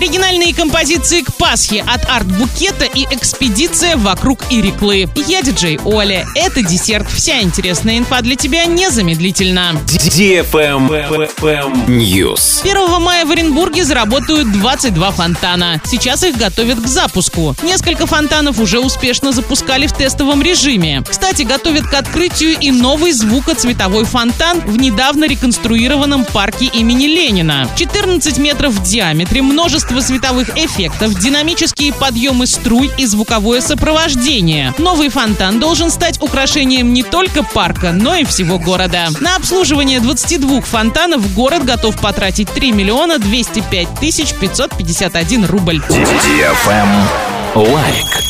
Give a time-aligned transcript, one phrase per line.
[0.00, 5.06] Оригинальные композиции к Пасхе от арт-букета и экспедиция вокруг Иреклы.
[5.14, 6.26] Я диджей Оля.
[6.34, 7.06] Это десерт.
[7.10, 9.72] Вся интересная инфа для тебя незамедлительно.
[11.86, 12.62] News.
[12.62, 15.82] 1 мая в Оренбурге заработают 22 фонтана.
[15.84, 17.54] Сейчас их готовят к запуску.
[17.62, 21.02] Несколько фонтанов уже успешно запускали в тестовом режиме.
[21.06, 27.68] Кстати, готовят к открытию и новый звукоцветовой фонтан в недавно реконструированном парке имени Ленина.
[27.76, 34.72] 14 метров в диаметре, множество световых эффектов, динамические подъемы струй и звуковое сопровождение.
[34.78, 39.08] Новый фонтан должен стать украшением не только парка, но и всего города.
[39.18, 45.82] На обслуживание 22 фонтанов город готов потратить 3 миллиона 205 тысяч 551 рубль.
[47.56, 48.29] Лайк.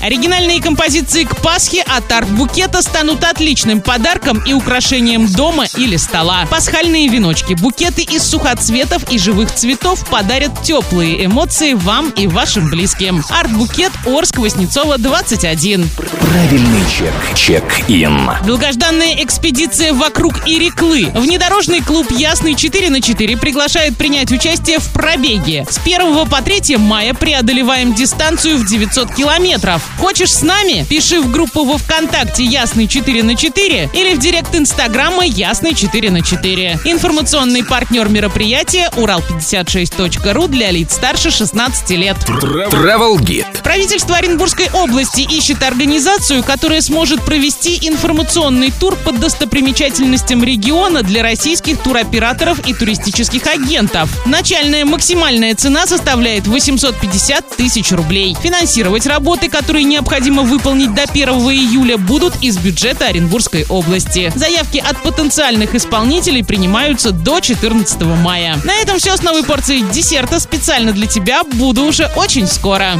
[0.00, 6.46] Оригинальные композиции к Пасхе от арт-букета станут отличным подарком и украшением дома или стола.
[6.50, 13.22] Пасхальные веночки, букеты из сухоцветов и живых цветов подарят теплые эмоции вам и вашим близким.
[13.28, 15.88] Арт-букет Орск Воснецова 21.
[16.20, 17.14] Правильный чек.
[17.36, 18.30] Чек-ин.
[18.46, 21.10] Долгожданная экспедиция вокруг Иреклы.
[21.14, 25.66] Внедорожный клуб «Ясный 4 на 4 приглашает принять участие в пробеге.
[25.68, 29.89] С 1 по 3 мая преодолеваем дистанцию в 900 километров.
[29.98, 30.86] Хочешь с нами?
[30.88, 36.10] Пиши в группу во Вконтакте «Ясный 4 на 4 или в директ Инстаграма «Ясный 4
[36.10, 36.80] на 4.
[36.84, 42.16] Информационный партнер мероприятия Урал56.ру для лиц старше 16 лет.
[42.16, 43.62] Travel Guide.
[43.62, 51.78] Правительство Оренбургской области ищет организацию, которая сможет провести информационный тур по достопримечательностям региона для российских
[51.78, 54.10] туроператоров и туристических агентов.
[54.26, 58.36] Начальная максимальная цена составляет 850 тысяч рублей.
[58.42, 59.48] Финансировать работы,
[59.80, 64.30] которые необходимо выполнить до 1 июля, будут из бюджета Оренбургской области.
[64.36, 68.58] Заявки от потенциальных исполнителей принимаются до 14 мая.
[68.64, 71.44] На этом все с новой порцией десерта специально для тебя.
[71.44, 72.98] Буду уже очень скоро.